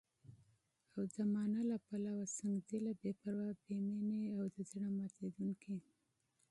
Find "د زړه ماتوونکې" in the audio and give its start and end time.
4.55-5.75